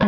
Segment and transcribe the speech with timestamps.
[0.00, 0.06] Bom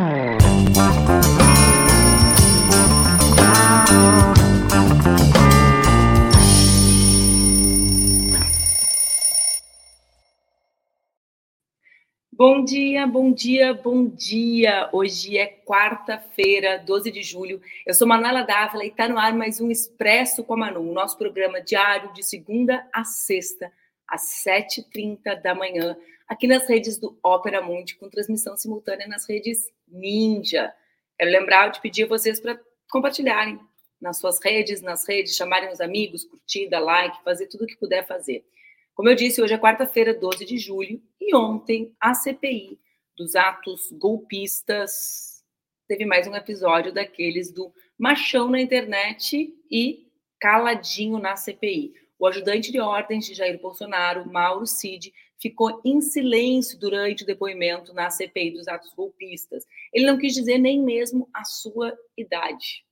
[12.65, 14.89] dia, bom dia, bom dia.
[14.93, 17.61] Hoje é quarta-feira, 12 de julho.
[17.85, 21.19] Eu sou Manuela Dávila e está no ar mais um Expresso com a Manu, nosso
[21.19, 23.73] programa diário de segunda a sexta,
[24.07, 25.97] às 7h30 da manhã,
[26.31, 30.73] aqui nas redes do Ópera Mundi, com transmissão simultânea nas redes Ninja.
[31.19, 33.59] Quero lembrar de pedir a vocês para compartilharem
[34.01, 38.07] nas suas redes, nas redes, chamarem os amigos, curtida, like, fazer tudo o que puder
[38.07, 38.47] fazer.
[38.95, 42.79] Como eu disse, hoje é quarta-feira, 12 de julho, e ontem a CPI
[43.17, 45.43] dos atos golpistas
[45.89, 50.07] teve mais um episódio daqueles do machão na internet e
[50.39, 51.93] caladinho na CPI.
[52.21, 57.95] O ajudante de ordens de Jair Bolsonaro, Mauro Cid, ficou em silêncio durante o depoimento
[57.95, 59.65] na CPI dos atos golpistas.
[59.93, 62.85] Ele não quis dizer nem mesmo a sua idade.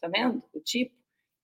[0.00, 0.42] Tá vendo?
[0.54, 1.00] O tipo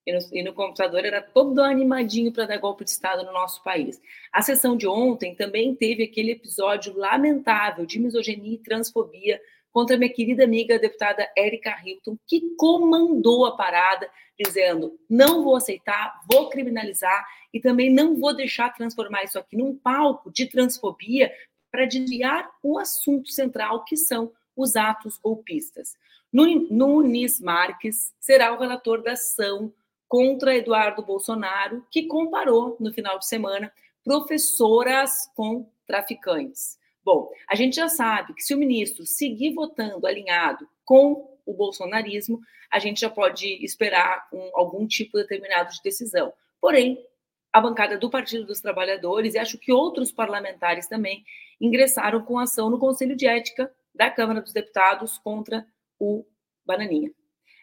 [0.06, 3.62] e no, e no computador era todo animadinho para dar golpe de Estado no nosso
[3.64, 4.00] país.
[4.32, 9.40] A sessão de ontem também teve aquele episódio lamentável de misoginia e transfobia
[9.76, 14.10] contra minha querida amiga deputada Érica Hilton, que comandou a parada,
[14.40, 19.76] dizendo: não vou aceitar, vou criminalizar e também não vou deixar transformar isso aqui num
[19.76, 21.30] palco de transfobia
[21.70, 25.92] para desviar o assunto central, que são os atos golpistas.
[26.32, 29.70] Nunes Marques será o relator da ação
[30.08, 33.70] contra Eduardo Bolsonaro, que comparou no final de semana
[34.02, 36.78] professoras com traficantes.
[37.06, 42.40] Bom, a gente já sabe que se o ministro seguir votando alinhado com o bolsonarismo,
[42.68, 46.32] a gente já pode esperar um, algum tipo determinado de decisão.
[46.60, 46.98] Porém,
[47.52, 51.24] a bancada do Partido dos Trabalhadores e acho que outros parlamentares também
[51.60, 55.64] ingressaram com ação no Conselho de Ética da Câmara dos Deputados contra
[56.00, 56.26] o
[56.64, 57.12] Bananinha.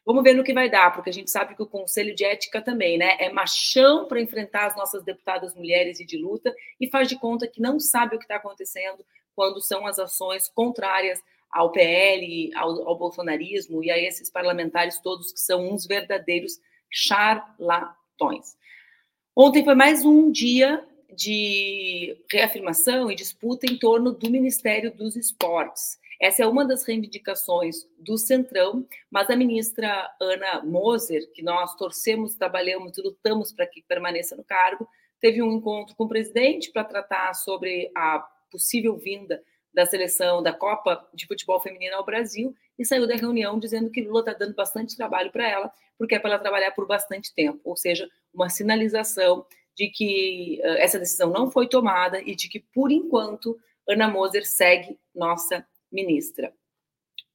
[0.05, 2.61] Vamos ver no que vai dar, porque a gente sabe que o Conselho de Ética
[2.61, 3.17] também, né?
[3.19, 7.45] É machão para enfrentar as nossas deputadas mulheres e de luta e faz de conta
[7.45, 9.03] que não sabe o que está acontecendo
[9.35, 11.21] quando são as ações contrárias
[11.51, 18.57] ao PL, ao, ao bolsonarismo e a esses parlamentares todos que são uns verdadeiros charlatões.
[19.35, 25.99] Ontem foi mais um dia de reafirmação e disputa em torno do Ministério dos Esportes.
[26.19, 32.35] Essa é uma das reivindicações do Centrão, mas a ministra Ana Moser, que nós torcemos,
[32.35, 34.87] trabalhamos e lutamos para que permaneça no cargo,
[35.19, 39.41] teve um encontro com o presidente para tratar sobre a possível vinda
[39.73, 44.03] da seleção da Copa de Futebol Feminino ao Brasil e saiu da reunião dizendo que
[44.03, 47.59] Lula está dando bastante trabalho para ela, porque é para ela trabalhar por bastante tempo,
[47.63, 49.43] ou seja, uma sinalização
[49.75, 53.57] de que uh, essa decisão não foi tomada e de que, por enquanto,
[53.89, 56.53] Ana Moser segue nossa ministra.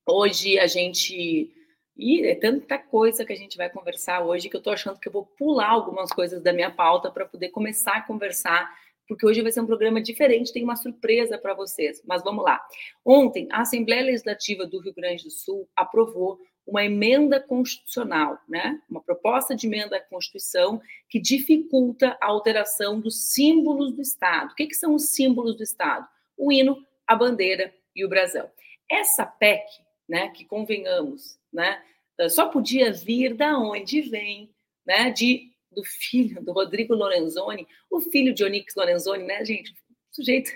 [0.06, 1.52] Hoje a gente.
[1.96, 5.08] E é tanta coisa que a gente vai conversar hoje que eu estou achando que
[5.08, 8.72] eu vou pular algumas coisas da minha pauta para poder começar a conversar,
[9.08, 12.02] porque hoje vai ser um programa diferente, tem uma surpresa para vocês.
[12.06, 12.60] Mas vamos lá.
[13.04, 18.78] Ontem, a Assembleia Legislativa do Rio Grande do Sul aprovou uma emenda constitucional, né?
[18.90, 24.52] Uma proposta de emenda à Constituição que dificulta a alteração dos símbolos do Estado.
[24.52, 26.06] O que, que são os símbolos do Estado?
[26.36, 26.76] O hino,
[27.06, 28.44] a bandeira e o Brasil.
[28.88, 29.64] Essa PEC,
[30.06, 31.82] né, que convenhamos, né,
[32.28, 34.50] só podia vir da onde vem,
[34.86, 39.72] né, de do filho do Rodrigo Lorenzoni, o filho de Onix Lorenzoni, né, gente?
[40.10, 40.50] Sujeito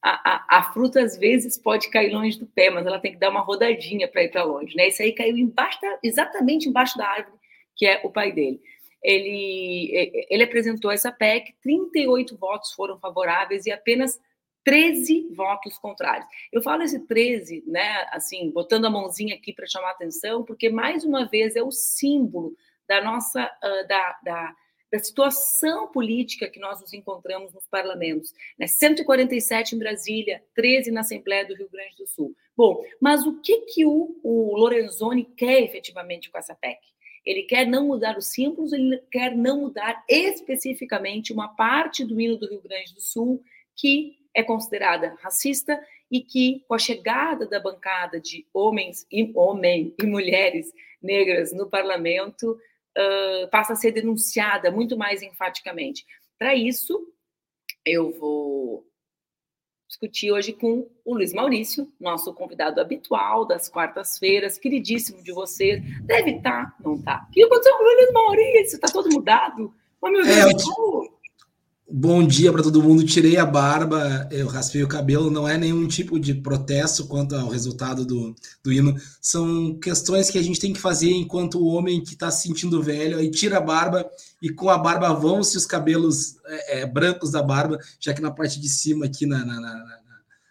[0.00, 3.18] a, a, a, fruta às vezes pode cair longe do pé, mas ela tem que
[3.18, 4.88] dar uma rodadinha para ir para longe, né?
[4.88, 7.38] Isso aí caiu embaixo exatamente embaixo da árvore,
[7.74, 8.60] que é o pai dele.
[9.02, 14.20] Ele, ele apresentou essa PEC, 38 votos foram favoráveis e apenas
[14.62, 16.28] 13 votos contrários.
[16.52, 21.04] Eu falo esse 13, né, assim, botando a mãozinha aqui para chamar atenção, porque mais
[21.04, 22.54] uma vez é o símbolo
[22.88, 24.56] da nossa uh, da, da,
[24.92, 28.32] da, situação política que nós nos encontramos nos parlamentos.
[28.58, 28.66] Né?
[28.66, 32.34] 147 em Brasília, 13 na Assembleia do Rio Grande do Sul.
[32.56, 36.78] Bom, mas o que, que o, o Lorenzoni quer efetivamente com essa PEC?
[37.24, 42.36] Ele quer não mudar os símbolos, ele quer não mudar especificamente uma parte do hino
[42.36, 43.42] do Rio Grande do Sul
[43.74, 49.94] que é considerada racista e que, com a chegada da bancada de homens e, homem
[50.00, 50.72] e mulheres
[51.02, 52.58] negras no parlamento,
[52.98, 56.04] uh, passa a ser denunciada muito mais enfaticamente.
[56.38, 57.12] Para isso,
[57.84, 58.86] eu vou
[59.88, 65.80] discutir hoje com o Luiz Maurício, nosso convidado habitual das quartas-feiras, queridíssimo de vocês.
[66.02, 67.26] Deve estar, tá, não está?
[67.28, 68.74] O que aconteceu com o Luiz Maurício?
[68.76, 69.72] Está todo mudado?
[70.00, 71.14] Oh, meu Deus, é,
[71.86, 73.04] Bom dia para todo mundo.
[73.04, 75.30] Tirei a barba, eu raspei o cabelo.
[75.30, 78.96] Não é nenhum tipo de protesto quanto ao resultado do, do hino.
[79.20, 82.82] São questões que a gente tem que fazer enquanto o homem que está se sentindo
[82.82, 83.18] velho.
[83.18, 84.08] Aí tira a barba
[84.40, 88.30] e com a barba vão-se os cabelos é, é, brancos da barba, já que na
[88.30, 89.84] parte de cima, aqui na, na, na,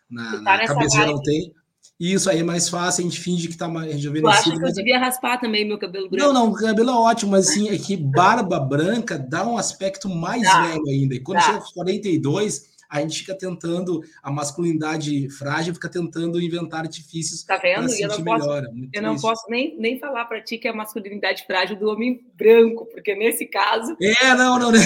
[0.10, 1.52] na, tá na cabeça não tem.
[2.00, 4.28] Isso aí é mais fácil, a gente finge que tá mais rejuvenescido.
[4.28, 6.26] Eu acho que eu devia raspar também meu cabelo branco.
[6.26, 10.10] Não, não, o cabelo é ótimo, mas assim, é que barba branca dá um aspecto
[10.10, 10.68] mais tá.
[10.68, 11.16] velho ainda.
[11.16, 11.44] E quando tá.
[11.44, 17.58] chega aos 42, a gente fica tentando, a masculinidade frágil fica tentando inventar artifícios tá
[17.58, 18.64] para não posso, melhor.
[18.94, 22.24] eu não posso nem, nem falar para ti que é a masculinidade frágil do homem
[22.36, 23.98] branco, porque nesse caso...
[24.00, 24.80] É, não, não, não.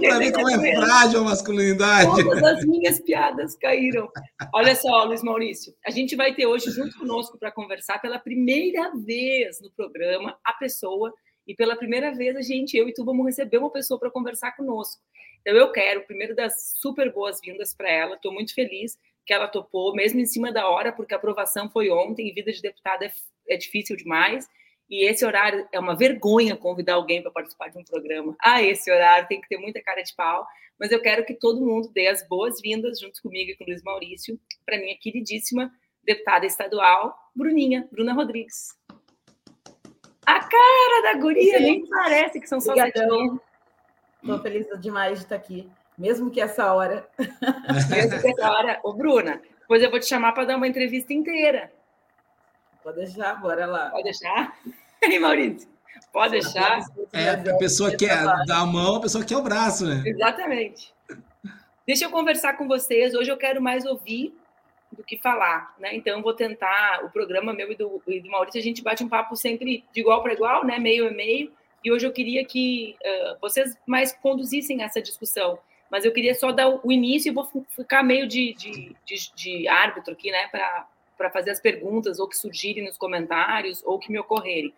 [0.00, 2.24] Para ver como é frágil a masculinidade.
[2.24, 4.08] Todas as minhas piadas caíram.
[4.52, 8.90] Olha só, Luiz Maurício, a gente vai ter hoje junto conosco para conversar pela primeira
[8.96, 11.14] vez no programa a pessoa
[11.46, 14.52] e pela primeira vez a gente, eu e tu, vamos receber uma pessoa para conversar
[14.56, 15.00] conosco.
[15.40, 18.16] Então eu quero, primeiro, dar super boas-vindas para ela.
[18.16, 21.90] Estou muito feliz que ela topou, mesmo em cima da hora, porque a aprovação foi
[21.90, 23.12] ontem e vida de deputada é,
[23.48, 24.48] é difícil demais.
[24.88, 28.36] E esse horário é uma vergonha convidar alguém para participar de um programa.
[28.42, 30.46] Ah, esse horário tem que ter muita cara de pau.
[30.78, 33.82] Mas eu quero que todo mundo dê as boas-vindas, junto comigo e com o Luiz
[33.82, 38.83] Maurício, para minha queridíssima deputada estadual, Bruninha, Bruna Rodrigues.
[40.26, 43.40] A cara da guria nem parece que são só Obrigadão.
[44.22, 47.06] Estou feliz demais de estar aqui, mesmo que essa hora.
[47.90, 48.80] mesmo que essa hora.
[48.82, 51.70] Ô, Bruna, depois eu vou te chamar para dar uma entrevista inteira.
[52.82, 53.90] Pode deixar, bora lá.
[53.90, 54.58] Pode deixar?
[55.02, 55.68] Ei, Maurício,
[56.12, 56.80] pode deixar.
[57.12, 60.02] É, a pessoa quer dar a mão, a pessoa quer o braço, né?
[60.06, 60.94] Exatamente.
[61.86, 63.14] Deixa eu conversar com vocês.
[63.14, 64.34] Hoje eu quero mais ouvir
[64.94, 65.94] do que falar, né?
[65.94, 69.08] Então, vou tentar, o programa meu e do, e do Maurício, a gente bate um
[69.08, 70.78] papo sempre de igual para igual, né?
[70.78, 71.52] Meio a meio.
[71.84, 75.58] E hoje eu queria que uh, vocês mais conduzissem essa discussão.
[75.90, 79.68] Mas eu queria só dar o início e vou ficar meio de, de, de, de
[79.68, 80.48] árbitro aqui, né?
[80.48, 84.72] Para fazer as perguntas ou que surgirem nos comentários ou que me ocorrerem.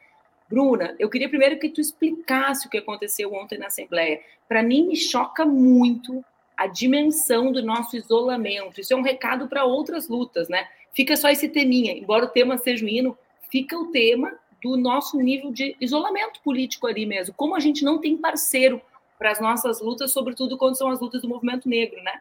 [0.48, 4.20] Bruna, eu queria primeiro que tu explicasse o que aconteceu ontem na Assembleia.
[4.48, 6.24] Para mim, me choca muito
[6.56, 8.80] a dimensão do nosso isolamento.
[8.80, 10.66] Isso é um recado para outras lutas, né?
[10.94, 13.16] Fica só esse teminha, embora o tema seja o hino,
[13.50, 14.32] fica o tema
[14.62, 17.34] do nosso nível de isolamento político ali mesmo.
[17.34, 18.80] Como a gente não tem parceiro
[19.18, 22.20] para as nossas lutas, sobretudo quando são as lutas do movimento negro, né?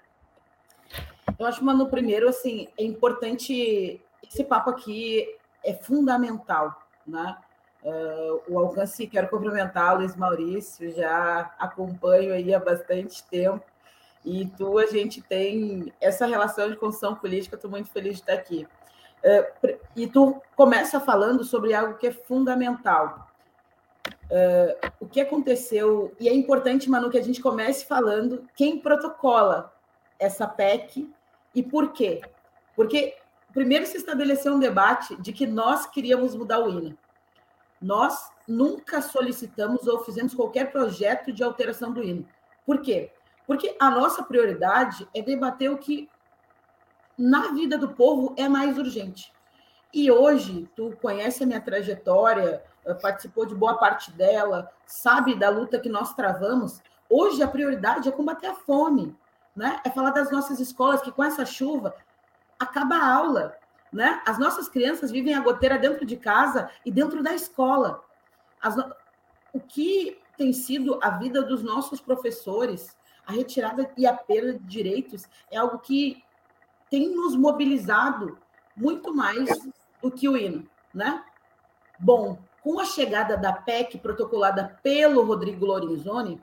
[1.37, 5.27] Eu acho, Manu, primeiro, assim, é importante, esse papo aqui
[5.63, 7.37] é fundamental, né?
[7.83, 13.63] Uh, o alcance, quero cumprimentar o Luiz Maurício, já acompanho aí há bastante tempo,
[14.25, 18.33] e tu, a gente tem essa relação de construção política, estou muito feliz de estar
[18.33, 18.67] aqui.
[19.23, 19.53] É,
[19.95, 23.27] e tu começa falando sobre algo que é fundamental.
[24.29, 29.71] É, o que aconteceu, e é importante, Manu, que a gente comece falando quem protocola
[30.19, 31.07] essa PEC
[31.53, 32.21] e por quê.
[32.75, 33.15] Porque
[33.53, 36.97] primeiro se estabeleceu um debate de que nós queríamos mudar o hino.
[37.79, 42.27] Nós nunca solicitamos ou fizemos qualquer projeto de alteração do hino.
[42.65, 43.11] Por quê?
[43.45, 46.09] Porque a nossa prioridade é debater o que
[47.17, 49.31] na vida do povo é mais urgente.
[49.93, 55.49] E hoje, tu conhece a minha trajetória, eh, participou de boa parte dela, sabe da
[55.49, 56.81] luta que nós travamos.
[57.09, 59.15] Hoje a prioridade é combater a fome,
[59.55, 59.79] né?
[59.85, 61.95] É falar das nossas escolas que com essa chuva
[62.59, 63.55] acaba a aula,
[63.91, 64.21] né?
[64.25, 68.03] As nossas crianças vivem a goteira dentro de casa e dentro da escola.
[68.61, 68.75] As...
[69.53, 74.59] O que tem sido a vida dos nossos professores, a retirada e a perda de
[74.59, 76.23] direitos é algo que
[76.89, 78.37] tem nos mobilizado
[78.75, 79.49] muito mais
[80.01, 81.23] do que o hino, né?
[81.99, 86.41] Bom, com a chegada da PEC protocolada pelo Rodrigo Lorenzoni,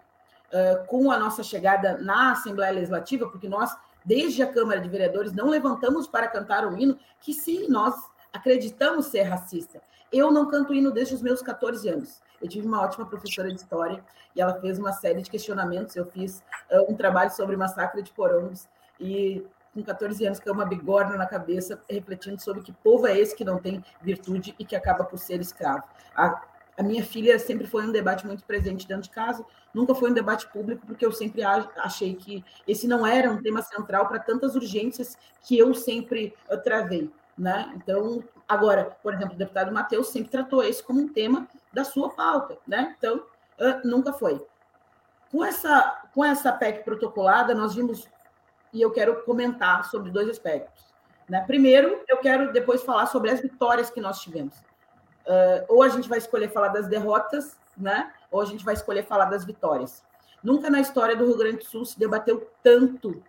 [0.86, 5.48] com a nossa chegada na Assembleia Legislativa, porque nós, desde a Câmara de Vereadores, não
[5.48, 7.94] levantamos para cantar o hino, que sim, nós
[8.32, 9.80] acreditamos ser racista.
[10.12, 12.20] Eu não canto hino desde os meus 14 anos.
[12.42, 14.02] Eu tive uma ótima professora de história
[14.34, 15.94] e ela fez uma série de questionamentos.
[15.94, 18.66] Eu fiz uh, um trabalho sobre massacre de porongos
[18.98, 23.34] e com 14 anos com uma bigorna na cabeça, refletindo sobre que povo é esse
[23.34, 25.82] que não tem virtude e que acaba por ser escravo.
[26.14, 26.42] A,
[26.76, 30.14] a minha filha sempre foi um debate muito presente dentro de casa, nunca foi um
[30.14, 34.54] debate público, porque eu sempre achei que esse não era um tema central para tantas
[34.54, 37.10] urgências que eu sempre uh, travei.
[37.36, 37.72] Né?
[37.76, 42.10] Então, agora, por exemplo, o deputado Matheus sempre tratou esse como um tema da sua
[42.10, 42.94] pauta, né?
[42.98, 44.44] Então, uh, nunca foi.
[45.30, 48.08] Com essa, com essa PEC protocolada, nós vimos,
[48.72, 50.92] e eu quero comentar sobre dois aspectos.
[51.28, 51.42] Né?
[51.46, 54.54] Primeiro, eu quero depois falar sobre as vitórias que nós tivemos.
[55.26, 58.12] Uh, ou a gente vai escolher falar das derrotas, né?
[58.30, 60.04] ou a gente vai escolher falar das vitórias.
[60.42, 63.22] Nunca na história do Rio Grande do Sul se debateu tanto,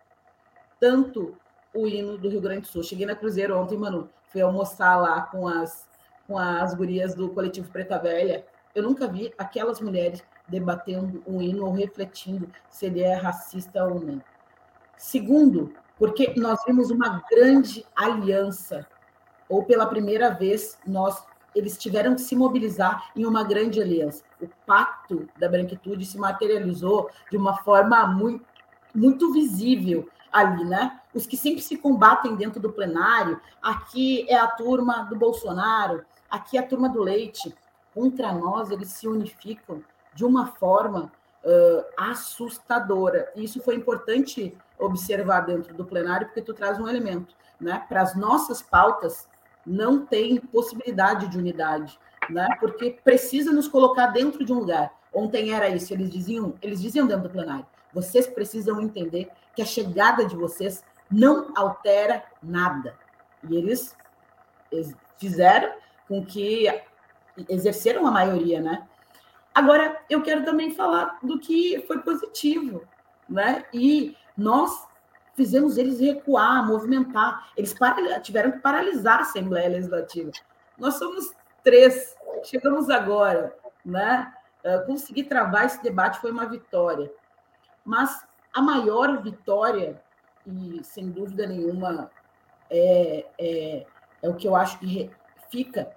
[0.80, 1.38] tanto
[1.74, 2.84] o hino do Rio Grande do Sul.
[2.84, 5.88] Cheguei na Cruzeiro ontem, mano, fui almoçar lá com as,
[6.34, 8.44] com as gurias do coletivo Preta Velha.
[8.74, 14.00] Eu nunca vi aquelas mulheres debatendo o hino ou refletindo se ele é racista ou
[14.00, 14.20] não.
[14.98, 18.88] Segundo, porque nós vimos uma grande aliança,
[19.48, 21.24] ou pela primeira vez nós
[21.54, 24.24] eles tiveram que se mobilizar em uma grande aliança.
[24.42, 28.44] O pacto da branquitude se materializou de uma forma muito,
[28.96, 31.00] muito visível ali, né?
[31.14, 36.58] Os que sempre se combatem dentro do plenário, aqui é a turma do Bolsonaro, aqui
[36.58, 37.54] a turma do Leite.
[37.94, 39.84] Contra nós, eles se unificam
[40.16, 41.12] de uma forma
[41.44, 43.32] uh, assustadora.
[43.36, 47.86] E isso foi importante observar dentro do plenário, porque tu traz um elemento, né?
[47.88, 49.30] Para as nossas pautas,
[49.64, 52.00] não tem possibilidade de unidade,
[52.32, 52.48] né?
[52.60, 54.92] Porque precisa nos colocar dentro de um lugar.
[55.14, 59.66] Ontem era isso, eles diziam, eles diziam dentro do plenário, vocês precisam entender que a
[59.66, 62.96] chegada de vocês não altera nada.
[63.48, 63.96] E eles
[65.20, 65.72] fizeram
[66.08, 66.68] com que
[67.50, 68.88] exerceram a maioria, né?
[69.54, 72.84] Agora, eu quero também falar do que foi positivo,
[73.30, 73.66] né?
[73.74, 74.88] E nós
[75.36, 77.52] fizemos eles recuar, movimentar.
[77.56, 77.76] Eles
[78.24, 80.32] tiveram que paralisar a Assembleia Legislativa.
[80.78, 81.34] Nós somos
[81.64, 83.56] três, chegamos agora,
[83.86, 84.34] né?
[84.64, 87.12] Uh, conseguir travar esse debate foi uma vitória.
[87.86, 90.02] Mas a maior vitória,
[90.48, 92.10] e sem dúvida nenhuma
[92.70, 93.86] é, é,
[94.22, 95.12] é o que eu acho que
[95.54, 95.96] fica,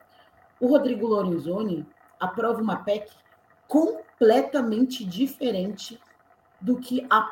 [0.60, 1.86] o Rodrigo Lorenzoni
[2.20, 3.10] aprova uma PEC
[3.66, 5.98] completamente diferente
[6.60, 7.30] do que a,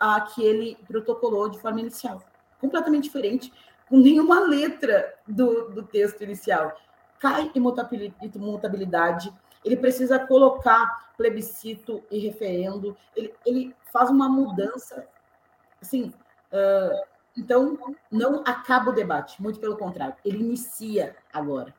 [0.00, 2.22] a que ele protocolou de forma inicial.
[2.60, 3.52] Completamente diferente,
[3.88, 6.72] com nenhuma letra do, do texto inicial.
[7.18, 9.32] Cai imutabilidade,
[9.64, 15.06] ele precisa colocar plebiscito e referendo, ele, ele faz uma mudança,
[15.80, 16.12] assim,
[16.52, 21.74] uh, então não acaba o debate, muito pelo contrário, ele inicia agora.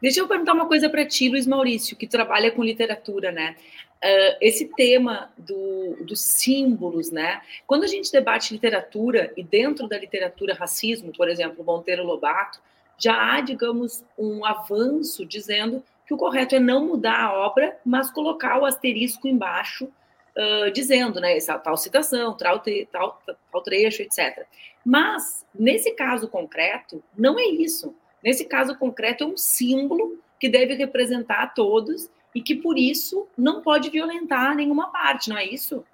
[0.00, 3.56] Deixa eu perguntar uma coisa para ti, Luiz Maurício, que trabalha com literatura, né?
[4.04, 7.40] Uh, esse tema do, dos símbolos, né?
[7.66, 12.60] Quando a gente debate literatura e dentro da literatura racismo, por exemplo, Monteiro Lobato,
[12.98, 18.10] já há, digamos, um avanço dizendo que o correto é não mudar a obra, mas
[18.10, 19.88] colocar o asterisco embaixo,
[20.36, 24.46] uh, dizendo, né, essa tal citação, tal, tal, tal trecho, etc.
[24.84, 27.94] Mas, nesse caso concreto, não é isso.
[28.22, 33.26] Nesse caso concreto, é um símbolo que deve representar a todos e que, por isso,
[33.36, 35.84] não pode violentar nenhuma parte, não é isso?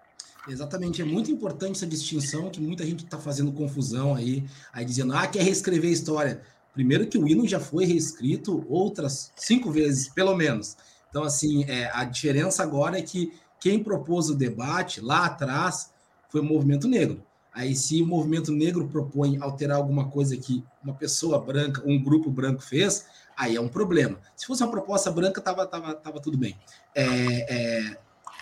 [0.49, 5.12] Exatamente, é muito importante essa distinção que muita gente está fazendo confusão aí, aí dizendo,
[5.12, 6.42] ah, quer reescrever a história.
[6.73, 10.76] Primeiro que o hino já foi reescrito outras cinco vezes, pelo menos.
[11.11, 15.93] Então, assim, é, a diferença agora é que quem propôs o debate lá atrás
[16.29, 17.23] foi o movimento negro.
[17.52, 22.31] Aí, se o movimento negro propõe alterar alguma coisa que uma pessoa branca, um grupo
[22.31, 24.19] branco fez, aí é um problema.
[24.37, 26.57] Se fosse uma proposta branca, tava, tava, tava tudo bem.
[26.95, 27.99] É, é,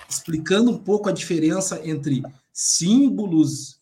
[0.08, 2.22] explicando um pouco a diferença entre
[2.52, 3.80] símbolos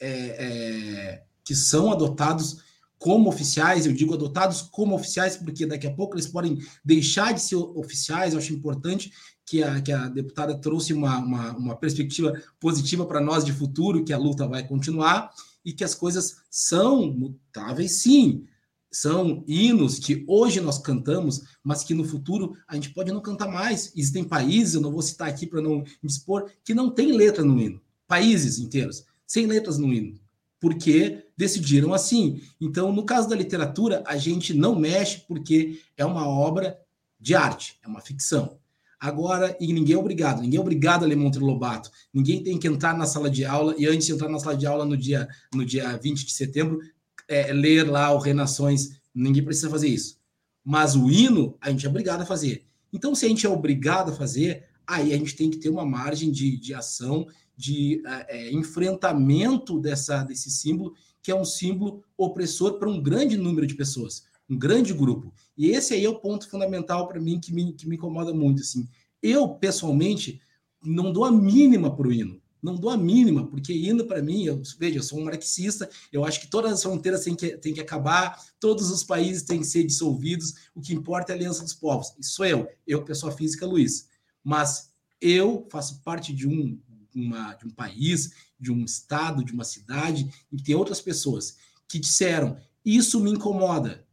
[0.00, 2.65] é, é que são adotados
[2.98, 7.40] como oficiais, eu digo adotados como oficiais, porque daqui a pouco eles podem deixar de
[7.40, 9.12] ser oficiais, eu acho importante
[9.44, 14.04] que a, que a deputada trouxe uma, uma, uma perspectiva positiva para nós de futuro,
[14.04, 15.30] que a luta vai continuar
[15.64, 18.44] e que as coisas são mutáveis, sim.
[18.90, 23.48] São hinos que hoje nós cantamos, mas que no futuro a gente pode não cantar
[23.48, 23.92] mais.
[23.94, 27.44] Existem países, eu não vou citar aqui para não me expor, que não tem letra
[27.44, 27.80] no hino.
[28.06, 30.18] Países inteiros, sem letras no hino
[30.60, 32.40] porque decidiram assim.
[32.60, 36.78] Então, no caso da literatura, a gente não mexe porque é uma obra
[37.20, 38.58] de arte, é uma ficção.
[38.98, 41.90] Agora, e ninguém é obrigado, ninguém é obrigado a ler Monteiro Lobato.
[42.12, 44.66] Ninguém tem que entrar na sala de aula e antes de entrar na sala de
[44.66, 46.80] aula no dia, no dia 20 de setembro,
[47.28, 48.98] é, ler lá o Renações.
[49.14, 50.18] Ninguém precisa fazer isso.
[50.64, 52.66] Mas o hino, a gente é obrigado a fazer.
[52.92, 55.84] Então, se a gente é obrigado a fazer, aí a gente tem que ter uma
[55.84, 57.26] margem de, de ação
[57.56, 60.94] de é, enfrentamento dessa, desse símbolo,
[61.26, 65.34] que é um símbolo opressor para um grande número de pessoas, um grande grupo.
[65.58, 68.62] E esse aí é o ponto fundamental para mim que me, que me incomoda muito.
[68.62, 68.88] Assim.
[69.20, 70.40] Eu, pessoalmente,
[70.80, 72.40] não dou a mínima para o hino.
[72.62, 76.24] Não dou a mínima, porque hino para mim, eu, veja, eu sou um marxista, eu
[76.24, 79.66] acho que todas as fronteiras têm que, têm que acabar, todos os países têm que
[79.66, 82.14] ser dissolvidos, o que importa é a aliança dos povos.
[82.20, 84.06] Isso sou eu, eu, pessoa física, Luiz.
[84.44, 86.78] Mas eu faço parte de um
[87.20, 91.56] uma, de um país, de um estado, de uma cidade, e tem outras pessoas
[91.88, 94.04] que disseram: Isso me incomoda.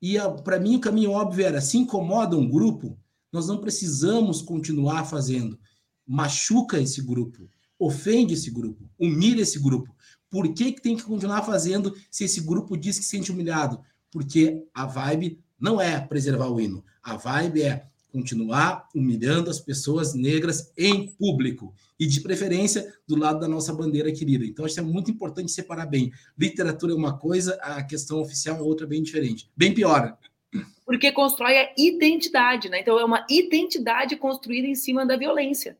[0.00, 2.98] E para mim o caminho óbvio era: se incomoda um grupo,
[3.32, 5.58] Nós não precisamos continuar fazendo.
[6.06, 9.94] Machuca esse grupo, ofende esse grupo, humilha esse grupo.
[10.28, 13.80] Por que, que tem que continuar fazendo se esse grupo diz que se sente humilhado?
[14.10, 16.84] Porque a vibe não é preservar o hino.
[17.02, 23.40] A vibe é continuar humilhando as pessoas negras em público e de preferência do lado
[23.40, 24.44] da nossa bandeira querida.
[24.44, 26.12] Então acho que é muito importante separar bem.
[26.38, 30.16] Literatura é uma coisa, a questão oficial é outra bem diferente, bem pior.
[30.84, 32.80] Porque constrói a identidade, né?
[32.80, 35.78] Então é uma identidade construída em cima da violência.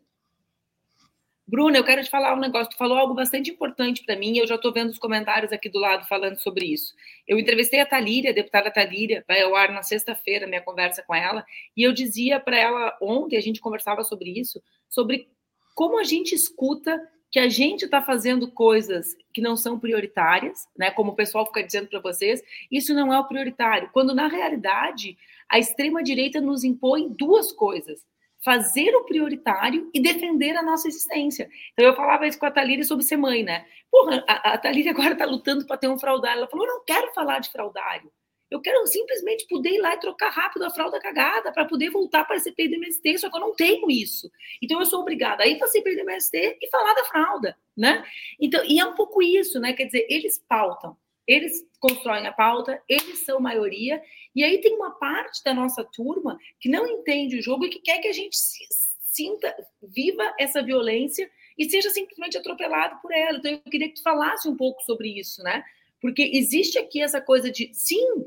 [1.52, 2.70] Bruna, eu quero te falar um negócio.
[2.70, 4.38] Tu falou algo bastante importante para mim.
[4.38, 6.94] Eu já estou vendo os comentários aqui do lado falando sobre isso.
[7.28, 11.14] Eu entrevistei a Talíria, a deputada Talíria, vai ao ar na sexta-feira, minha conversa com
[11.14, 11.44] ela,
[11.76, 15.28] e eu dizia para ela ontem, a gente conversava sobre isso, sobre
[15.74, 16.98] como a gente escuta
[17.30, 20.90] que a gente está fazendo coisas que não são prioritárias, né?
[20.90, 23.90] Como o pessoal fica dizendo para vocês, isso não é o prioritário.
[23.92, 25.18] Quando na realidade
[25.50, 28.00] a extrema direita nos impõe duas coisas:
[28.44, 31.48] fazer o prioritário e defender a nossa existência.
[31.72, 33.64] Então, eu falava isso com a Thalíria sobre ser mãe, né?
[33.90, 36.38] Porra, a, a Thalíria agora está lutando para ter um fraudário.
[36.38, 38.10] Ela falou: eu não quero falar de fraudário.
[38.52, 42.24] Eu quero simplesmente poder ir lá e trocar rápido a fralda cagada para poder voltar
[42.26, 44.30] para a CPI do MST, só que eu não tenho isso.
[44.62, 48.04] Então eu sou obrigada a ir para a do MST e falar da fralda, né?
[48.38, 49.72] Então, e é um pouco isso, né?
[49.72, 54.02] Quer dizer, eles pautam eles constroem a pauta, eles são maioria,
[54.34, 57.80] e aí tem uma parte da nossa turma que não entende o jogo e que
[57.80, 63.38] quer que a gente sinta, viva essa violência e seja simplesmente atropelado por ela.
[63.38, 65.62] Então, eu queria que tu falasse um pouco sobre isso, né?
[66.00, 68.26] Porque existe aqui essa coisa de, sim,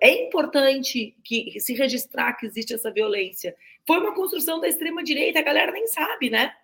[0.00, 3.56] é importante que se registrar que existe essa violência.
[3.86, 6.54] Foi uma construção da extrema-direita, a galera nem sabe, né?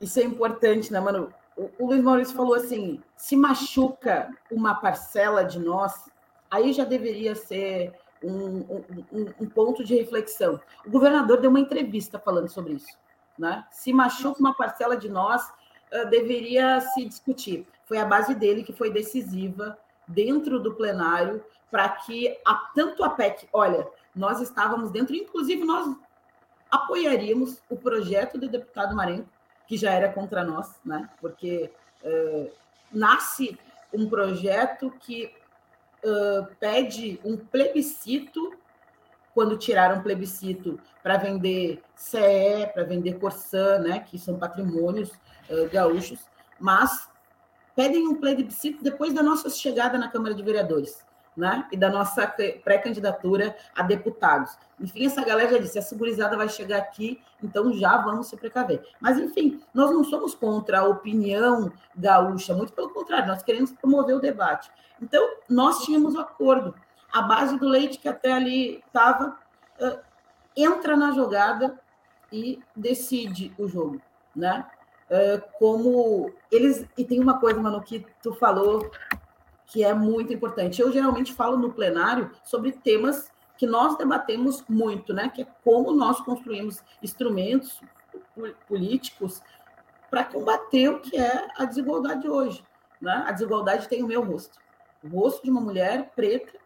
[0.00, 1.32] Isso é importante, né, Manu?
[1.56, 6.08] O Luiz Maurício falou assim: se machuca uma parcela de nós,
[6.50, 8.82] aí já deveria ser um,
[9.12, 10.60] um, um, ponto de reflexão.
[10.86, 12.98] O governador deu uma entrevista falando sobre isso.
[13.38, 13.64] Né?
[13.70, 15.48] Se machuca uma parcela de nós,
[15.92, 17.66] uh, deveria se discutir.
[17.86, 23.10] Foi a base dele que foi decisiva dentro do plenário para que a, tanto a
[23.10, 25.94] PEC, olha, nós estávamos dentro, inclusive nós
[26.70, 29.28] apoiaríamos o projeto do deputado Marenco
[29.66, 31.08] que já era contra nós, né?
[31.20, 31.70] porque
[32.04, 32.50] uh,
[32.92, 33.58] nasce
[33.92, 35.32] um projeto que
[36.04, 38.54] uh, pede um plebiscito,
[39.34, 44.00] quando tiraram plebiscito para vender CE, para vender Corsã, né?
[44.00, 45.10] que são patrimônios
[45.50, 46.20] uh, gaúchos,
[46.58, 47.08] mas
[47.74, 51.05] pedem um plebiscito depois da nossa chegada na Câmara de Vereadores
[51.36, 51.68] né?
[51.70, 52.26] E da nossa
[52.64, 54.56] pré-candidatura a deputados.
[54.80, 58.82] Enfim, essa galera já disse: a segurizada vai chegar aqui, então já vamos se precaver.
[59.00, 64.16] Mas, enfim, nós não somos contra a opinião gaúcha, muito pelo contrário, nós queremos promover
[64.16, 64.70] o debate.
[65.00, 66.74] Então, nós tínhamos o um acordo.
[67.12, 69.38] A base do leite, que até ali estava,
[70.56, 71.78] entra na jogada
[72.32, 74.00] e decide o jogo,
[74.34, 74.66] né?
[75.58, 76.84] Como eles.
[76.96, 78.90] E tem uma coisa, mano, que tu falou
[79.66, 80.80] que é muito importante.
[80.80, 85.28] Eu geralmente falo no plenário sobre temas que nós debatemos muito, né?
[85.28, 87.80] Que é como nós construímos instrumentos
[88.68, 89.42] políticos
[90.10, 92.62] para combater o que é a desigualdade hoje.
[93.00, 93.24] Né?
[93.26, 94.58] A desigualdade tem o meu rosto,
[95.02, 96.58] o rosto de uma mulher preta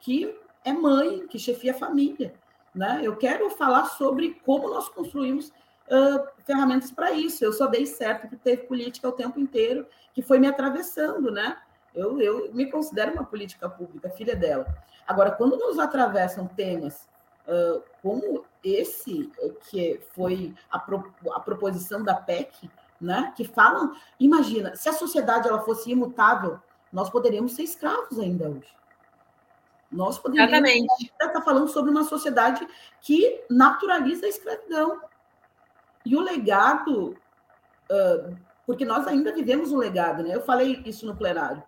[0.00, 2.34] que é mãe, que chefia a família.
[2.74, 3.00] Né?
[3.02, 7.44] Eu quero falar sobre como nós construímos uh, ferramentas para isso.
[7.44, 11.56] Eu só dei certo porque teve política o tempo inteiro que foi me atravessando, né?
[11.94, 14.66] Eu, eu me considero uma política pública, filha dela.
[15.06, 17.06] Agora, quando nos atravessam temas
[17.46, 19.30] uh, como esse,
[19.68, 25.48] que foi a, pro, a proposição da PEC, né, que falam, imagina, se a sociedade
[25.48, 26.58] ela fosse imutável,
[26.92, 28.74] nós poderíamos ser escravos ainda hoje.
[29.90, 31.04] Nós poderíamos Exatamente.
[31.04, 32.66] estar tá falando sobre uma sociedade
[33.02, 35.02] que naturaliza a escravidão.
[36.06, 37.10] E o legado,
[37.90, 40.34] uh, porque nós ainda vivemos um legado, né?
[40.34, 41.62] Eu falei isso no plenário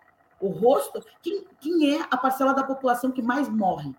[0.44, 3.94] o rosto, quem, quem é a parcela da população que mais morre?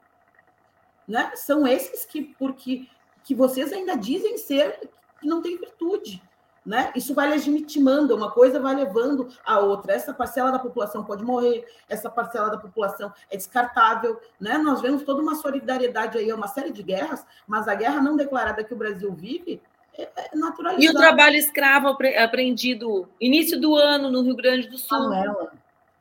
[1.08, 1.32] Né?
[1.36, 2.88] São esses que, porque
[3.24, 6.22] que vocês ainda dizem ser que não tem virtude.
[6.64, 6.92] Né?
[6.96, 9.94] Isso vai legitimando, uma coisa vai levando a outra.
[9.94, 14.20] Essa parcela da população pode morrer, essa parcela da população é descartável.
[14.40, 14.58] Né?
[14.58, 18.64] Nós vemos toda uma solidariedade aí, uma série de guerras, mas a guerra não declarada
[18.64, 19.62] que o Brasil vive
[19.98, 20.84] é, é naturalizada.
[20.84, 24.98] E o trabalho escravo aprendido início do ano no Rio Grande do Sul.
[24.98, 25.52] Manuela,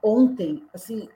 [0.05, 1.09] ontem, assim,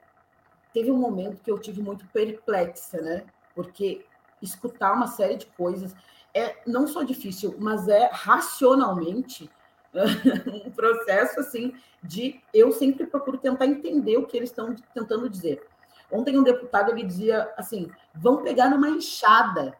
[0.73, 3.23] teve um momento que eu tive muito perplexa, né?
[3.53, 4.03] Porque
[4.41, 5.95] escutar uma série de coisas
[6.33, 9.49] é não só difícil, mas é racionalmente
[10.65, 11.73] um processo assim
[12.03, 15.65] de eu sempre procuro tentar entender o que eles estão tentando dizer.
[16.11, 19.77] Ontem um deputado ele dizia assim: vão pegar numa enxada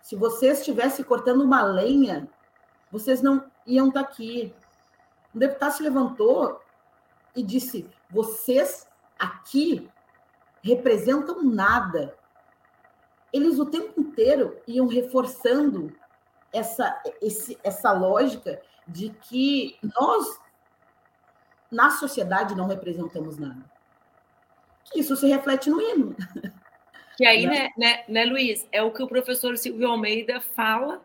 [0.00, 2.28] Se vocês estivessem cortando uma lenha,
[2.90, 4.54] vocês não iam estar tá aqui.
[5.34, 6.60] Um deputado se levantou
[7.34, 8.86] e disse: vocês
[9.18, 9.90] aqui
[10.62, 12.16] representam nada.
[13.32, 15.92] Eles o tempo inteiro iam reforçando
[16.52, 20.40] essa, esse, essa lógica de que nós,
[21.70, 23.68] na sociedade, não representamos nada.
[24.94, 26.16] Isso se reflete no hino.
[27.16, 31.00] Que aí, né, né, né, Luiz, é o que o professor Silvio Almeida fala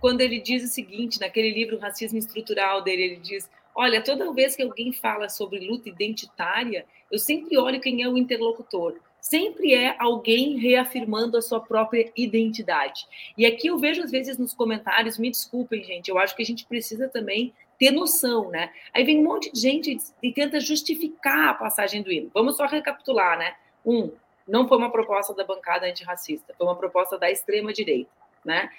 [0.00, 4.54] quando ele diz o seguinte, naquele livro Racismo Estrutural dele, ele diz: Olha, toda vez
[4.54, 9.00] que alguém fala sobre luta identitária, eu sempre olho quem é o interlocutor.
[9.20, 13.06] Sempre é alguém reafirmando a sua própria identidade.
[13.36, 16.46] E aqui eu vejo, às vezes, nos comentários, me desculpem, gente, eu acho que a
[16.46, 18.70] gente precisa também ter noção, né?
[18.92, 22.30] Aí vem um monte de gente e tenta justificar a passagem do hino.
[22.32, 23.54] Vamos só recapitular, né?
[23.84, 24.12] Um,
[24.46, 28.10] não foi uma proposta da bancada antirracista, foi uma proposta da extrema-direita,
[28.44, 28.70] né?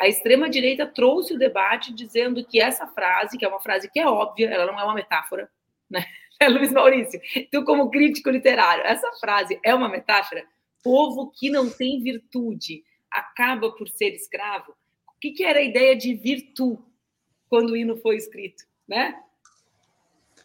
[0.00, 4.06] A extrema-direita trouxe o debate dizendo que essa frase, que é uma frase que é
[4.06, 5.50] óbvia, ela não é uma metáfora,
[5.90, 6.04] né?
[6.40, 10.46] É, Luiz Maurício, tu como crítico literário, essa frase é uma metáfora?
[10.84, 14.70] Povo que não tem virtude acaba por ser escravo?
[15.08, 16.80] O que, que era a ideia de virtude
[17.48, 19.18] quando o hino foi escrito, né?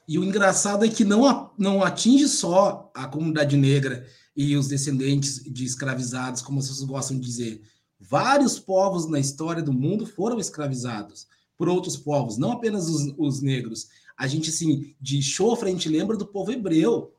[0.08, 5.44] E o engraçado é que não, não atinge só a comunidade negra e os descendentes
[5.44, 7.62] de escravizados, como vocês gostam de dizer,
[8.10, 11.26] Vários povos na história do mundo foram escravizados
[11.58, 13.88] por outros povos, não apenas os, os negros.
[14.18, 17.14] A gente, assim, de chofre, a gente lembra do povo hebreu,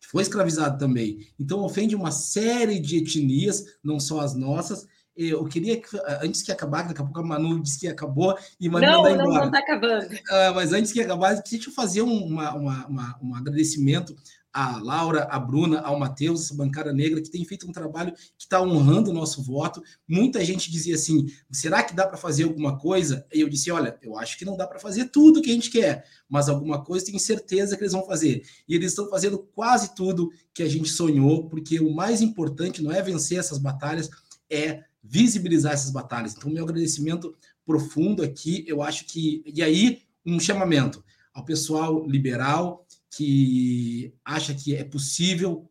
[0.00, 1.26] que foi escravizado também.
[1.38, 4.86] Então, ofende uma série de etnias, não só as nossas.
[5.16, 5.88] Eu queria que,
[6.22, 9.16] antes que acabar, daqui a pouco a Manu disse que acabou e Manu não, embora.
[9.16, 10.06] Não, não está acabando.
[10.06, 14.16] Uh, mas antes que acabar, deixa eu fazer uma, uma, uma, um agradecimento
[14.52, 18.60] a Laura, a Bruna, ao Matheus, bancada negra, que tem feito um trabalho que está
[18.60, 19.82] honrando o nosso voto.
[20.06, 23.26] Muita gente dizia assim: será que dá para fazer alguma coisa?
[23.32, 25.70] E eu disse: olha, eu acho que não dá para fazer tudo que a gente
[25.70, 28.42] quer, mas alguma coisa tenho certeza que eles vão fazer.
[28.68, 32.92] E eles estão fazendo quase tudo que a gente sonhou, porque o mais importante não
[32.92, 34.10] é vencer essas batalhas,
[34.50, 36.34] é visibilizar essas batalhas.
[36.34, 37.34] Então, meu agradecimento
[37.64, 39.42] profundo aqui, eu acho que.
[39.46, 45.68] E aí, um chamamento ao pessoal liberal que acha que é possível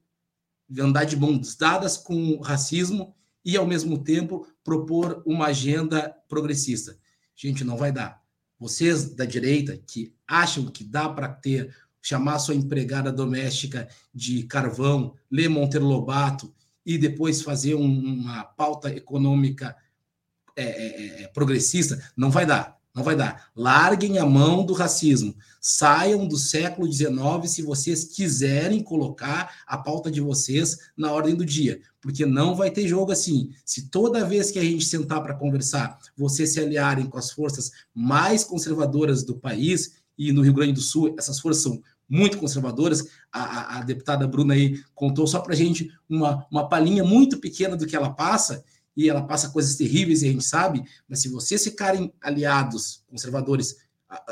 [0.79, 6.97] andar de mãos dadas com racismo e, ao mesmo tempo, propor uma agenda progressista.
[7.35, 8.21] Gente, não vai dar.
[8.59, 15.15] Vocês da direita que acham que dá para ter, chamar sua empregada doméstica de carvão,
[15.29, 16.53] ler Monteiro Lobato
[16.85, 19.75] e depois fazer um, uma pauta econômica
[20.55, 22.79] é, é, é, progressista, não vai dar.
[22.93, 23.49] Não vai dar.
[23.55, 25.33] Larguem a mão do racismo.
[25.61, 27.15] Saiam do século XIX
[27.45, 31.79] se vocês quiserem colocar a pauta de vocês na ordem do dia.
[32.01, 33.51] Porque não vai ter jogo assim.
[33.63, 37.71] Se toda vez que a gente sentar para conversar, vocês se aliarem com as forças
[37.93, 43.07] mais conservadoras do país, e no Rio Grande do Sul, essas forças são muito conservadoras.
[43.31, 47.39] A, a, a deputada Bruna aí contou só para a gente uma, uma palhinha muito
[47.39, 48.63] pequena do que ela passa
[48.95, 53.77] e ela passa coisas terríveis e a gente sabe, mas se vocês ficarem aliados, conservadores,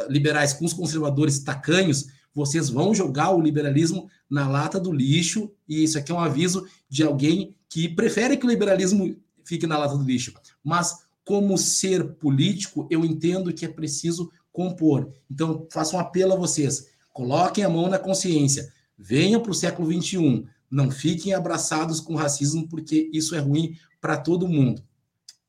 [0.10, 5.84] liberais com os conservadores tacanhos, vocês vão jogar o liberalismo na lata do lixo, e
[5.84, 9.16] isso aqui é um aviso de alguém que prefere que o liberalismo
[9.46, 10.34] fique na lata do lixo.
[10.64, 15.12] Mas, como ser político, eu entendo que é preciso compor.
[15.30, 19.92] Então, faço um apelo a vocês: coloquem a mão na consciência, venham para o século
[19.92, 24.84] XXI, não fiquem abraçados com racismo, porque isso é ruim para todo mundo.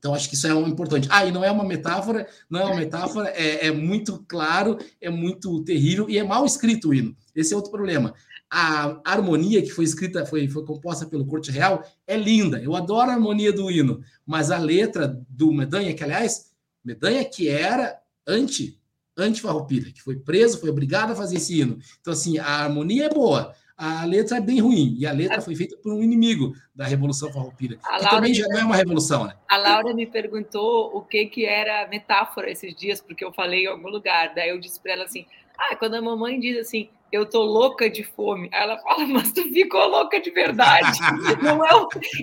[0.01, 1.07] Então, acho que isso é um importante.
[1.11, 5.11] Ah, e não é uma metáfora, não é uma metáfora, é, é, muito claro, é
[5.11, 7.15] muito terrível e é mal escrito o hino.
[7.35, 8.15] Esse é outro problema.
[8.49, 12.59] A harmonia que foi escrita, foi, foi composta pelo Corte Real, é linda.
[12.59, 16.47] Eu adoro a harmonia do hino, mas a letra do Medanha, que aliás,
[16.83, 18.80] Medanha que era anti,
[19.17, 21.77] anti-farroupilha, que foi preso, foi obrigado a fazer esse hino.
[21.99, 24.95] Então, assim, a harmonia é boa, a letra é bem ruim.
[24.99, 27.77] E a letra foi feita por um inimigo da Revolução Farroupilha.
[27.77, 29.35] Que também já não é uma revolução, né?
[29.49, 33.67] A Laura me perguntou o que, que era metáfora esses dias, porque eu falei em
[33.67, 34.35] algum lugar.
[34.35, 35.25] Daí eu disse para ela assim:
[35.57, 38.49] ah, quando a mamãe diz assim, eu tô louca de fome.
[38.53, 40.99] Aí ela fala, mas tu ficou louca de verdade.
[41.41, 41.69] não é.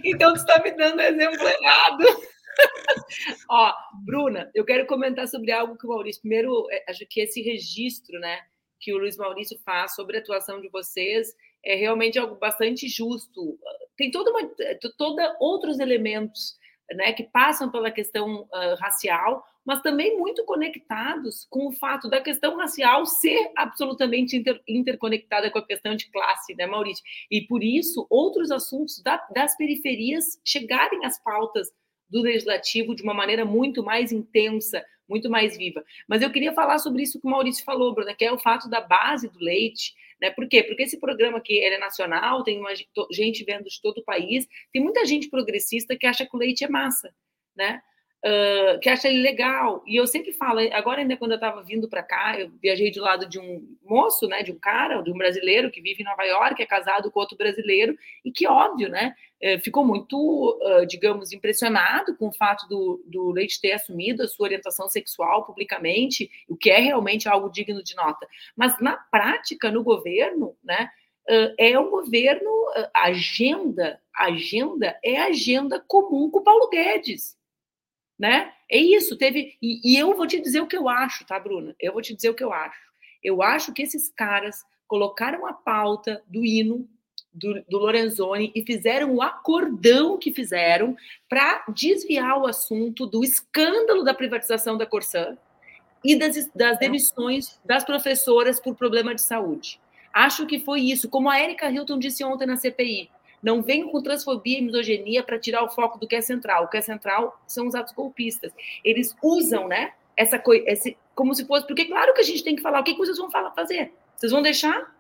[0.05, 2.05] Então tu está me dando exemplo errado.
[3.51, 3.73] Ó,
[4.05, 6.21] Bruna, eu quero comentar sobre algo que o Maurício.
[6.21, 8.41] Primeiro, é, acho que esse registro, né,
[8.81, 13.59] que o Luiz Maurício faz sobre a atuação de vocês é realmente algo bastante justo.
[13.97, 14.49] Tem toda uma,
[14.97, 16.57] toda outros elementos
[16.93, 22.21] né, que passam pela questão uh, racial, mas também muito conectados com o fato da
[22.21, 27.05] questão racial ser absolutamente inter, interconectada com a questão de classe, né, Maurício?
[27.31, 31.69] E por isso outros assuntos da, das periferias chegarem às pautas
[32.09, 35.85] do legislativo de uma maneira muito mais intensa, muito mais viva.
[36.07, 38.69] Mas eu queria falar sobre isso que o Maurício falou, Bruna, que é o fato
[38.69, 39.95] da base do leite.
[40.21, 40.31] Né?
[40.31, 40.63] Por quê?
[40.63, 42.73] Porque esse programa aqui é nacional, tem uma
[43.11, 46.65] gente vendo de todo o país, tem muita gente progressista que acha que o leite
[46.65, 47.15] é massa,
[47.57, 47.81] né?
[48.25, 49.83] Uh, que acha ele legal.
[49.87, 53.01] E eu sempre falo, agora ainda quando eu estava vindo para cá, eu viajei do
[53.01, 56.25] lado de um moço, né, de um cara, de um brasileiro que vive em Nova
[56.25, 61.33] York, é casado com outro brasileiro, e que, óbvio, né, uh, ficou muito, uh, digamos,
[61.33, 66.57] impressionado com o fato do, do Leite ter assumido a sua orientação sexual publicamente, o
[66.57, 68.27] que é realmente algo digno de nota.
[68.57, 70.91] Mas, na prática, no governo, né,
[71.59, 72.51] é um governo,
[72.95, 77.38] agenda, agenda é agenda comum com o Paulo Guedes
[78.19, 78.53] né?
[78.71, 79.57] É isso, teve.
[79.63, 81.75] E, e, eu vou te dizer o que eu acho, tá, Bruna?
[81.79, 82.79] Eu vou te dizer o que eu acho.
[83.23, 86.89] Eu acho que esses caras colocaram a pauta do hino
[87.33, 90.97] do, do Lorenzoni e fizeram o acordão que fizeram
[91.29, 95.37] para desviar o assunto do escândalo da privatização da Corsã
[96.05, 99.81] e das, das demissões das professoras por problema de saúde.
[100.13, 103.11] Acho que foi isso, como a Erika Hilton disse ontem na CPI.
[103.43, 106.65] Não venham com transfobia e misoginia para tirar o foco do que é central.
[106.65, 108.53] O que é central são os atos golpistas.
[108.85, 109.93] Eles usam, né?
[110.17, 110.65] Essa coisa,
[111.15, 111.67] como se fosse.
[111.67, 112.81] Porque, claro que a gente tem que falar.
[112.81, 113.93] O que, que vocês vão falar, fazer?
[114.17, 114.93] Vocês vão deixar?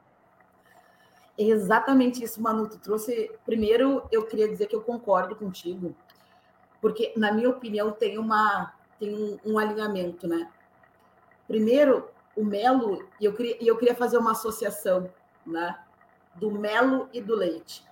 [1.37, 2.69] Exatamente isso, Manu.
[2.69, 3.31] Tu trouxe.
[3.45, 5.95] Primeiro, eu queria dizer que eu concordo contigo,
[6.81, 10.49] porque, na minha opinião, tem, uma, tem um, um alinhamento, né?
[11.49, 15.11] Primeiro, o Melo, e eu queria, eu queria fazer uma associação,
[15.45, 15.77] né?
[16.37, 17.88] Do Melo e do Leite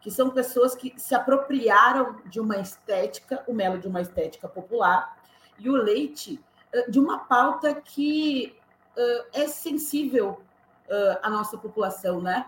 [0.00, 5.16] que são pessoas que se apropriaram de uma estética, o melo de uma estética popular,
[5.58, 6.40] e o leite
[6.88, 8.56] de uma pauta que
[8.96, 10.40] uh, é sensível
[10.88, 12.46] uh, à nossa população, né?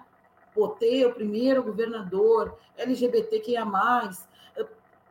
[0.55, 4.69] Potê, o primeiro governador, LGBTQIA+, uh,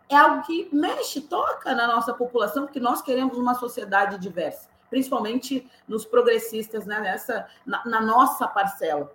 [0.10, 5.70] é algo que mexe, toca na nossa população, porque nós queremos uma sociedade diversa, principalmente
[5.88, 7.00] nos progressistas, né?
[7.00, 9.12] Nessa, na, na nossa parcela.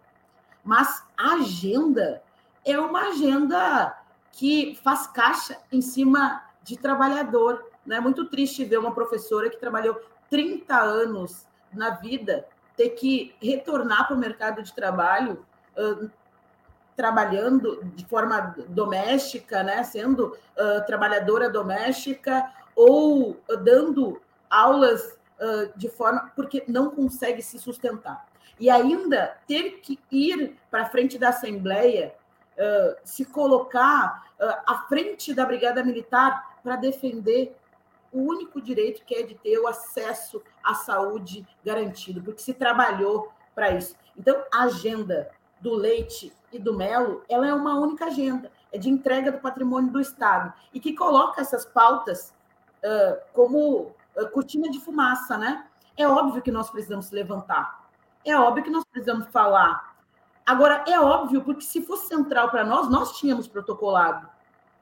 [0.65, 2.23] Mas a agenda
[2.65, 3.97] é uma agenda
[4.33, 7.71] que faz caixa em cima de trabalhador.
[7.87, 8.01] É né?
[8.01, 10.01] muito triste ver uma professora que trabalhou
[10.31, 12.47] 30 anos na vida
[12.77, 15.45] ter que retornar para o mercado de trabalho
[15.77, 16.11] uh,
[16.97, 19.83] trabalhando de forma doméstica, né?
[19.85, 25.19] sendo uh, trabalhadora doméstica ou uh, dando aulas
[25.77, 28.25] de forma porque não consegue se sustentar.
[28.59, 32.15] E ainda ter que ir para frente da Assembleia
[33.05, 37.57] se colocar uh, à frente da Brigada Militar para defender
[38.13, 43.33] o único direito que é de ter o acesso à saúde garantido, porque se trabalhou
[43.55, 43.97] para isso.
[44.17, 48.89] Então, a agenda do leite e do melo, ela é uma única agenda, é de
[48.89, 52.33] entrega do patrimônio do Estado, e que coloca essas pautas
[52.85, 53.93] uh, como
[54.33, 55.67] cortina de fumaça, né?
[55.97, 57.89] É óbvio que nós precisamos levantar,
[58.25, 59.94] é óbvio que nós precisamos falar,
[60.47, 64.29] Agora, é óbvio, porque se fosse central para nós, nós tínhamos protocolado.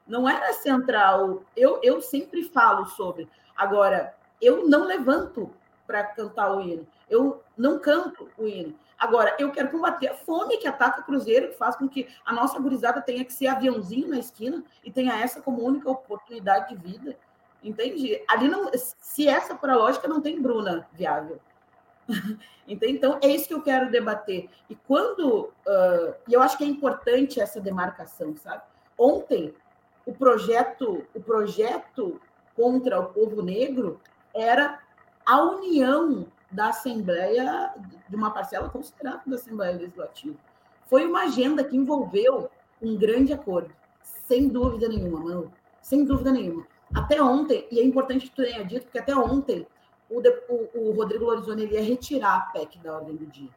[0.05, 1.43] Não era central.
[1.55, 3.29] Eu, eu sempre falo sobre.
[3.55, 5.49] Agora, eu não levanto
[5.87, 6.85] para cantar o hino.
[7.09, 8.75] Eu não canto o hino.
[8.97, 12.33] Agora, eu quero combater a fome que ataca o Cruzeiro, que faz com que a
[12.33, 16.81] nossa gurizada tenha que ser aviãozinho na esquina e tenha essa como única oportunidade de
[16.81, 17.17] vida.
[17.61, 18.21] Entende?
[18.27, 21.39] Ali não, se essa for a lógica, não tem Bruna viável.
[22.65, 24.49] Então, é isso que eu quero debater.
[24.69, 25.51] E quando.
[25.67, 28.63] Uh, e eu acho que é importante essa demarcação, sabe?
[28.97, 29.53] Ontem,
[30.05, 32.21] o projeto, o projeto
[32.55, 33.99] contra o povo negro
[34.33, 34.79] era
[35.25, 37.73] a união da Assembleia,
[38.07, 40.37] de uma parcela considerável da Assembleia Legislativa.
[40.85, 42.49] Foi uma agenda que envolveu
[42.81, 46.67] um grande acordo, sem dúvida nenhuma, Manu, sem dúvida nenhuma.
[46.93, 49.65] Até ontem, e é importante que tu tenha dito, porque até ontem
[50.09, 50.21] o,
[50.75, 53.49] o, Rodrigo Lorizoni ia retirar a PEC da ordem do dia.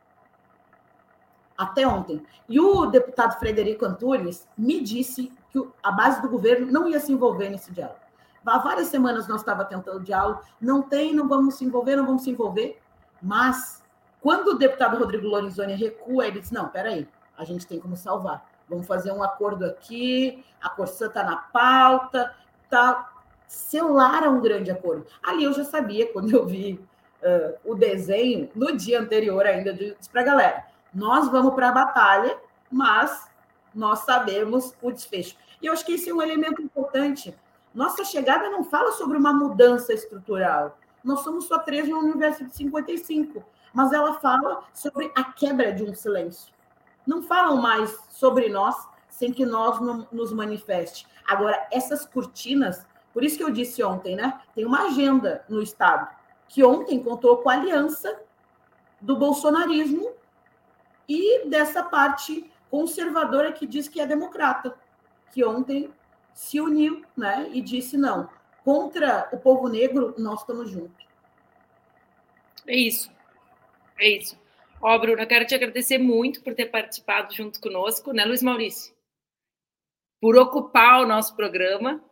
[1.57, 2.25] Até ontem.
[2.49, 7.13] E o deputado Frederico Antunes me disse que a base do governo não ia se
[7.13, 8.01] envolver nesse diálogo.
[8.45, 12.23] Há várias semanas nós estávamos tentando diálogo, não tem, não vamos se envolver, não vamos
[12.23, 12.81] se envolver.
[13.21, 13.83] Mas,
[14.21, 18.47] quando o deputado Rodrigo Lorenzoni recua, ele diz: não, peraí, a gente tem como salvar.
[18.69, 22.35] Vamos fazer um acordo aqui, a Corsã está na pauta,
[22.69, 23.16] tá,
[23.47, 25.07] selaram um grande acordo.
[25.23, 26.81] Ali eu já sabia, quando eu vi
[27.23, 31.73] uh, o desenho, no dia anterior ainda, disse para a galera: nós vamos para a
[31.73, 32.39] batalha,
[32.71, 33.29] mas
[33.75, 35.37] nós sabemos o desfecho.
[35.61, 37.35] E eu acho que esse é um elemento importante.
[37.75, 40.79] Nossa chegada não fala sobre uma mudança estrutural.
[41.05, 45.85] Nós somos só três no universo de 55, mas ela fala sobre a quebra de
[45.85, 46.53] um silêncio.
[47.07, 48.75] Não falam mais sobre nós
[49.09, 49.79] sem que nós
[50.11, 51.07] nos manifeste.
[51.27, 54.43] Agora, essas cortinas Por isso que eu disse ontem, né?
[54.55, 56.07] Tem uma agenda no Estado,
[56.47, 58.21] que ontem contou com a aliança
[59.01, 60.13] do bolsonarismo
[61.09, 64.79] e dessa parte conservadora que diz que é democrata,
[65.33, 65.91] que ontem
[66.35, 68.29] se uniu né, e disse não.
[68.63, 71.07] Contra o povo negro, nós estamos juntos.
[72.67, 73.11] É isso.
[73.99, 74.39] É isso.
[74.79, 78.95] Ó, Bruno, eu quero te agradecer muito por ter participado junto conosco, né, Luiz Maurício?
[80.21, 82.05] Por ocupar o nosso programa.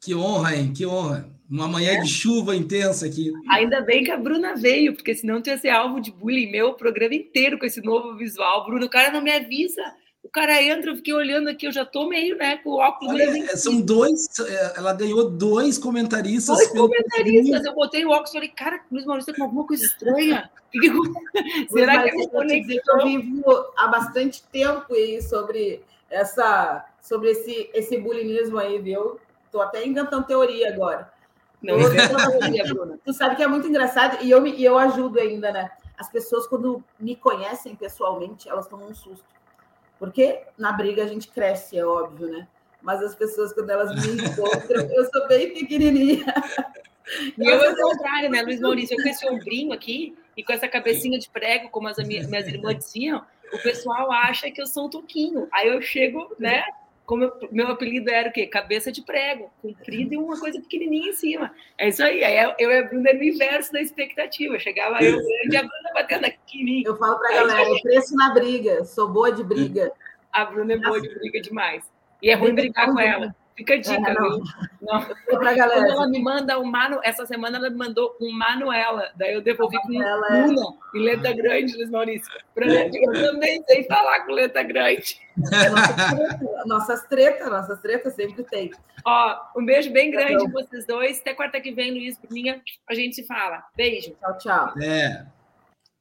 [0.00, 0.72] Que honra, hein?
[0.72, 1.28] Que honra.
[1.50, 2.00] Uma manhã é.
[2.00, 3.32] de chuva intensa aqui.
[3.48, 6.68] Ainda bem que a Bruna veio, porque senão tu ia ser alvo de bullying meu
[6.68, 8.66] o programa inteiro com esse novo visual.
[8.66, 9.82] Bruno, o cara não me avisa.
[10.22, 13.14] O cara entra, eu fiquei olhando aqui, eu já tô meio, né, com o óculos.
[13.14, 16.54] Olha, são dois, é, ela ganhou dois comentaristas.
[16.54, 19.84] Dois comentaristas, eu botei o óculos e falei, cara, Luiz Maurício tá com alguma coisa
[19.84, 20.50] estranha.
[21.70, 25.80] Será que eu dizer que eu vivo há bastante tempo aí sobre
[26.10, 29.18] essa, sobre esse, esse bulinismo aí, viu?
[29.50, 31.12] Tô até inventando teoria agora.
[31.62, 32.98] Não, teoria, Bruna.
[33.04, 35.70] Tu sabe que é muito engraçado e eu, e eu ajudo ainda, né?
[35.96, 39.24] As pessoas, quando me conhecem pessoalmente, elas tomam um susto
[39.98, 42.46] porque na briga a gente cresce, é óbvio, né?
[42.80, 46.32] Mas as pessoas, quando elas me encontram, eu sou bem pequenininha.
[47.36, 48.96] E eu é o contrário, né, Luiz Maurício?
[48.96, 52.46] Eu com esse ombrinho aqui e com essa cabecinha de prego, como as minhas, minhas
[52.46, 55.48] irmãs diziam, o pessoal acha que eu sou um toquinho.
[55.52, 56.62] Aí eu chego, né,
[57.08, 58.46] como eu, meu apelido era o quê?
[58.46, 61.54] Cabeça de prego, comprido e uma coisa pequenininha em cima.
[61.78, 62.22] É isso aí.
[62.22, 64.58] Aí eu e a Bruna no inverso da expectativa.
[64.58, 66.82] Chegava eu grande e a Bruna batendo aqui em mim.
[66.84, 69.90] Eu falo para a galera, eu preço na briga, sou boa de briga.
[70.30, 71.82] A Bruna é boa de briga demais.
[72.22, 73.34] E é ruim brigar com ela.
[73.58, 74.40] Fica a dica, é, não.
[74.80, 75.04] Não.
[75.26, 75.80] Pra galera.
[75.80, 79.42] Quando ela me manda um Manu, essa semana ela me mandou um Manuela, daí eu
[79.42, 80.46] devolvi com é...
[80.46, 82.32] Luna, em letra grande, Luiz Maurício.
[82.54, 82.68] Pra...
[82.68, 85.20] Eu também sei falar com letra grande.
[86.66, 88.70] Nossas tretas, nossas tretas sempre tem.
[89.04, 91.18] Ó, um beijo bem grande então, vocês dois.
[91.18, 93.64] Até quarta que vem, Luiz, Bruninha, a gente se fala.
[93.74, 94.14] Beijo.
[94.20, 94.74] Tchau, tchau.
[94.80, 95.26] É.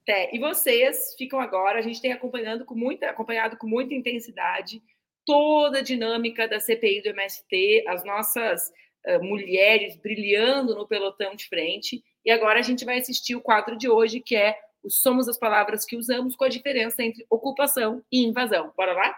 [0.04, 0.30] Até.
[0.32, 4.80] E vocês ficam agora, a gente tem acompanhando com muita, acompanhado com muita intensidade
[5.28, 8.72] toda a dinâmica da CPI do MST, as nossas
[9.06, 12.02] uh, mulheres brilhando no pelotão de frente.
[12.26, 15.38] E agora a gente vai assistir o quadro de hoje, que é o Somos as
[15.38, 18.72] Palavras que Usamos, com a diferença entre ocupação e invasão.
[18.78, 19.14] Bora lá?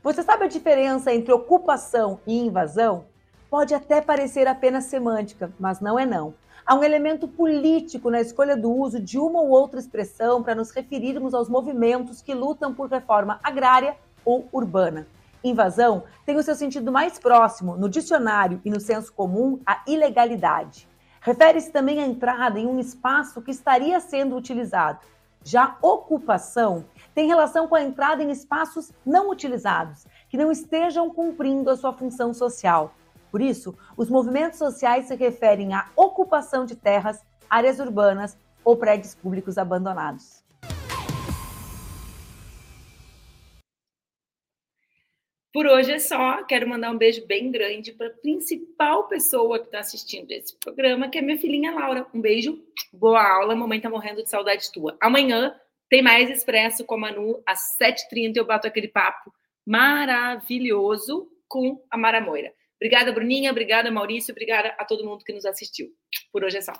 [0.00, 3.08] Você sabe a diferença entre ocupação e invasão?
[3.50, 6.36] Pode até parecer apenas semântica, mas não é não.
[6.68, 10.72] Há um elemento político na escolha do uso de uma ou outra expressão para nos
[10.72, 15.06] referirmos aos movimentos que lutam por reforma agrária ou urbana.
[15.44, 20.88] Invasão tem o seu sentido mais próximo no dicionário e no senso comum à ilegalidade.
[21.20, 24.98] Refere-se também à entrada em um espaço que estaria sendo utilizado.
[25.44, 31.70] Já ocupação tem relação com a entrada em espaços não utilizados, que não estejam cumprindo
[31.70, 32.92] a sua função social.
[33.30, 39.14] Por isso, os movimentos sociais se referem à ocupação de terras, áreas urbanas ou prédios
[39.14, 40.44] públicos abandonados.
[45.56, 46.44] Por hoje é só.
[46.44, 51.08] Quero mandar um beijo bem grande para a principal pessoa que está assistindo esse programa,
[51.08, 52.06] que é minha filhinha Laura.
[52.12, 52.62] Um beijo,
[52.92, 53.56] boa aula.
[53.56, 54.98] Mamãe tá morrendo de saudade tua.
[55.00, 55.58] Amanhã
[55.88, 59.32] tem mais Expresso com a Manu, às 7h30 eu bato aquele papo
[59.64, 62.52] maravilhoso com a Mara Moira.
[62.80, 63.50] Obrigada, Bruninha.
[63.50, 64.32] Obrigada, Maurício.
[64.32, 65.88] Obrigada a todo mundo que nos assistiu.
[66.32, 66.72] Por hoje é só.